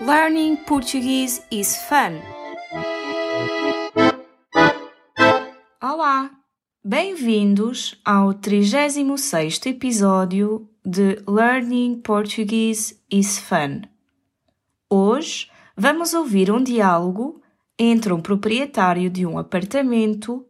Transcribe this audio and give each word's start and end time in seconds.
Learning 0.00 0.54
Portuguese 0.54 1.42
is 1.50 1.76
fun. 1.76 2.22
Olá, 5.82 6.30
bem-vindos 6.84 8.00
ao 8.04 8.32
36º 8.32 9.66
episódio 9.66 10.70
de 10.86 11.20
Learning 11.26 12.00
Portuguese 12.00 13.02
is 13.10 13.40
fun. 13.40 13.82
Hoje 14.88 15.50
vamos 15.76 16.14
ouvir 16.14 16.48
um 16.52 16.62
diálogo 16.62 17.42
entre 17.76 18.12
um 18.12 18.20
proprietário 18.20 19.10
de 19.10 19.26
um 19.26 19.36
apartamento 19.36 20.46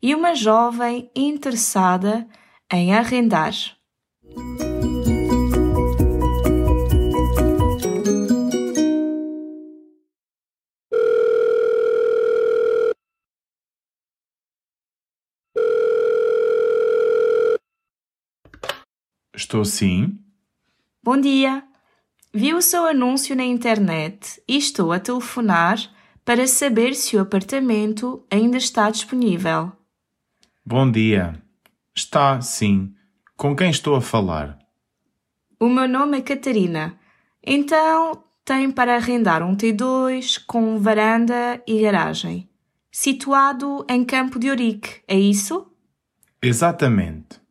e 0.00 0.14
uma 0.14 0.32
jovem 0.32 1.10
interessada 1.16 2.24
em 2.72 2.94
arrendar. 2.94 3.52
Estou 19.42 19.64
sim. 19.64 20.20
Bom 21.02 21.20
dia! 21.20 21.64
Vi 22.32 22.54
o 22.54 22.62
seu 22.62 22.86
anúncio 22.86 23.34
na 23.34 23.42
internet 23.42 24.40
e 24.46 24.56
estou 24.56 24.92
a 24.92 25.00
telefonar 25.00 25.78
para 26.24 26.46
saber 26.46 26.94
se 26.94 27.16
o 27.16 27.20
apartamento 27.20 28.24
ainda 28.30 28.56
está 28.56 28.88
disponível. 28.88 29.72
Bom 30.64 30.88
dia. 30.88 31.42
Está, 31.92 32.40
sim. 32.40 32.94
Com 33.36 33.56
quem 33.56 33.70
estou 33.70 33.96
a 33.96 34.00
falar? 34.00 34.60
O 35.58 35.68
meu 35.68 35.88
nome 35.88 36.18
é 36.18 36.22
Catarina. 36.22 36.96
Então, 37.44 38.22
tem 38.44 38.70
para 38.70 38.94
arrendar 38.94 39.42
um 39.42 39.56
T2 39.56 40.40
com 40.46 40.78
varanda 40.78 41.60
e 41.66 41.82
garagem. 41.82 42.48
Situado 42.92 43.84
em 43.90 44.04
Campo 44.04 44.38
de 44.38 44.48
Ourique, 44.50 45.02
é 45.08 45.18
isso? 45.18 45.66
Exatamente. 46.40 47.41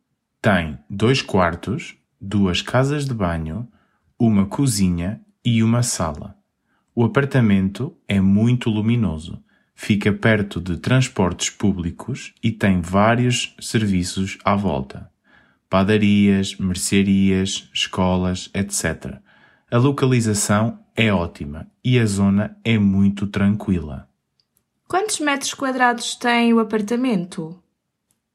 Tem 0.42 0.76
dois 0.90 1.22
quartos, 1.22 1.94
duas 2.20 2.60
casas 2.60 3.06
de 3.06 3.14
banho, 3.14 3.68
uma 4.18 4.44
cozinha 4.44 5.20
e 5.44 5.62
uma 5.62 5.84
sala. 5.84 6.36
O 6.92 7.04
apartamento 7.04 7.96
é 8.08 8.20
muito 8.20 8.68
luminoso, 8.68 9.40
fica 9.72 10.12
perto 10.12 10.60
de 10.60 10.78
transportes 10.78 11.48
públicos 11.48 12.34
e 12.42 12.50
tem 12.50 12.80
vários 12.80 13.54
serviços 13.60 14.36
à 14.44 14.56
volta: 14.56 15.08
padarias, 15.70 16.56
mercearias, 16.56 17.70
escolas, 17.72 18.50
etc. 18.52 19.18
A 19.70 19.78
localização 19.78 20.80
é 20.96 21.12
ótima 21.14 21.68
e 21.84 22.00
a 22.00 22.04
zona 22.04 22.56
é 22.64 22.76
muito 22.76 23.28
tranquila. 23.28 24.08
Quantos 24.88 25.20
metros 25.20 25.54
quadrados 25.54 26.16
tem 26.16 26.52
o 26.52 26.58
apartamento? 26.58 27.61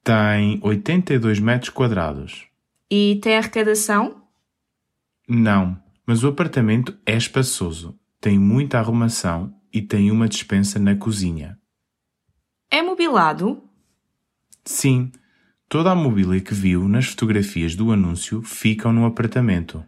Tem 0.07 0.57
82 0.63 1.37
metros 1.41 1.69
quadrados. 1.69 2.47
E 2.89 3.19
tem 3.21 3.35
arrecadação? 3.35 4.23
Não, 5.27 5.77
mas 6.05 6.23
o 6.23 6.29
apartamento 6.29 6.97
é 7.05 7.17
espaçoso, 7.17 7.99
tem 8.21 8.39
muita 8.39 8.79
arrumação 8.79 9.53
e 9.69 9.81
tem 9.81 10.09
uma 10.09 10.29
despensa 10.29 10.79
na 10.79 10.95
cozinha. 10.95 11.59
É 12.71 12.81
mobilado? 12.81 13.61
Sim, 14.63 15.11
toda 15.67 15.91
a 15.91 15.95
mobília 15.95 16.39
que 16.39 16.53
viu 16.53 16.87
nas 16.87 17.07
fotografias 17.07 17.75
do 17.75 17.91
anúncio 17.91 18.41
ficam 18.41 18.93
no 18.93 19.05
apartamento. 19.05 19.85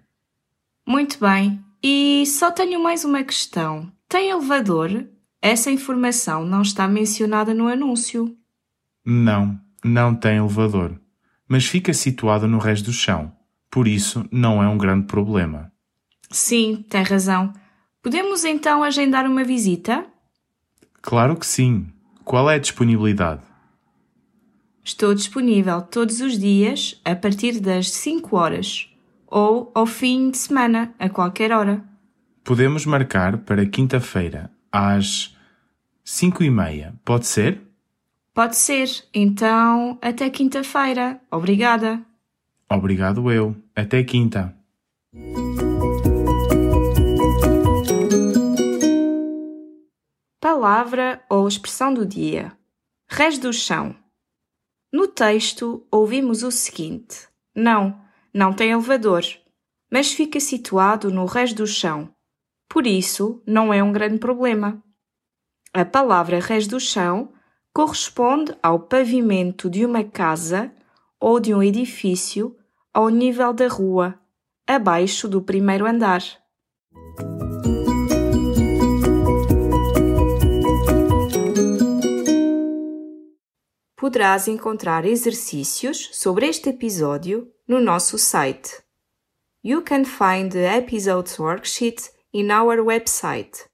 Muito 0.85 1.17
bem. 1.17 1.63
E 1.81 2.25
só 2.25 2.51
tenho 2.51 2.83
mais 2.83 3.05
uma 3.05 3.23
questão. 3.23 3.89
Tem 4.09 4.29
elevador? 4.29 5.07
Essa 5.41 5.71
informação 5.71 6.45
não 6.45 6.61
está 6.61 6.89
mencionada 6.89 7.53
no 7.53 7.69
anúncio. 7.69 8.37
Não, 9.05 9.57
não 9.83 10.13
tem 10.15 10.37
elevador, 10.37 10.99
mas 11.47 11.65
fica 11.65 11.93
situado 11.93 12.47
no 12.47 12.57
resto 12.57 12.85
do 12.85 12.93
chão, 12.93 13.31
por 13.69 13.87
isso 13.87 14.25
não 14.31 14.61
é 14.61 14.67
um 14.67 14.77
grande 14.77 15.05
problema. 15.05 15.71
Sim, 16.29 16.85
tem 16.89 17.03
razão. 17.03 17.53
Podemos 18.01 18.43
então 18.43 18.83
agendar 18.83 19.25
uma 19.25 19.43
visita? 19.43 20.05
Claro 21.01 21.35
que 21.35 21.45
sim. 21.45 21.87
Qual 22.23 22.49
é 22.49 22.55
a 22.55 22.59
disponibilidade? 22.59 23.41
Estou 24.83 25.13
disponível 25.13 25.81
todos 25.81 26.21
os 26.21 26.37
dias 26.37 26.99
a 27.03 27.15
partir 27.15 27.59
das 27.59 27.89
5 27.91 28.35
horas 28.35 28.89
ou 29.29 29.71
ao 29.75 29.85
fim 29.85 30.31
de 30.31 30.37
semana, 30.37 30.93
a 30.97 31.07
qualquer 31.07 31.51
hora. 31.51 31.83
Podemos 32.43 32.85
marcar 32.85 33.37
para 33.37 33.65
quinta-feira, 33.65 34.51
às 34.71 35.35
cinco 36.03 36.43
e 36.43 36.49
meia. 36.49 36.95
Pode 37.05 37.27
ser? 37.27 37.61
Pode 38.33 38.55
ser. 38.55 38.89
Então, 39.13 39.97
até 40.01 40.29
quinta-feira. 40.29 41.19
Obrigada. 41.31 42.03
Obrigado 42.69 43.31
eu. 43.31 43.55
Até 43.75 44.03
quinta. 44.03 44.55
Palavra 50.39 51.23
ou 51.29 51.47
expressão 51.47 51.93
do 51.93 52.05
dia. 52.05 52.51
Res 53.09 53.37
do 53.37 53.51
chão. 53.51 53.95
No 54.93 55.07
texto, 55.07 55.85
ouvimos 55.91 56.43
o 56.43 56.51
seguinte: 56.51 57.27
Não, 57.55 57.99
não 58.33 58.53
tem 58.53 58.71
elevador, 58.71 59.23
mas 59.91 60.13
fica 60.13 60.39
situado 60.39 61.11
no 61.11 61.25
res 61.25 61.53
do 61.53 61.65
chão. 61.65 62.13
Por 62.67 62.85
isso, 62.85 63.41
não 63.45 63.73
é 63.73 63.83
um 63.83 63.91
grande 63.91 64.19
problema. 64.19 64.81
A 65.73 65.83
palavra 65.83 66.39
res 66.39 66.67
do 66.67 66.79
chão 66.79 67.33
corresponde 67.79 68.53
ao 68.61 68.77
pavimento 68.77 69.69
de 69.69 69.85
uma 69.85 70.03
casa 70.03 70.69
ou 71.17 71.39
de 71.39 71.53
um 71.53 71.63
edifício 71.63 72.53
ao 72.93 73.07
nível 73.07 73.53
da 73.53 73.69
rua, 73.69 74.19
abaixo 74.67 75.29
do 75.29 75.41
primeiro 75.41 75.85
andar. 75.85 76.21
Poderás 83.95 84.49
encontrar 84.49 85.05
exercícios 85.05 86.09
sobre 86.11 86.47
este 86.49 86.71
episódio 86.71 87.49
no 87.65 87.79
nosso 87.79 88.17
site. 88.17 88.73
You 89.63 89.83
can 89.83 90.03
find 90.03 90.51
the 90.51 90.65
episode's 90.65 91.39
worksheet 91.39 92.11
in 92.33 92.51
our 92.51 92.79
website 92.79 93.69